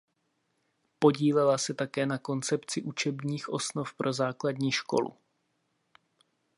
[0.99, 5.17] Podílela se také na koncepci učebních osnov pro základní školu.